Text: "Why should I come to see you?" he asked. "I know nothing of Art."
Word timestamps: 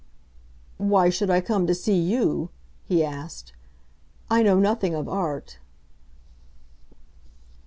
"Why 0.79 1.11
should 1.11 1.29
I 1.29 1.41
come 1.41 1.67
to 1.67 1.75
see 1.75 1.93
you?" 1.93 2.49
he 2.85 3.03
asked. 3.05 3.53
"I 4.31 4.41
know 4.41 4.59
nothing 4.59 4.95
of 4.95 5.07
Art." 5.07 5.59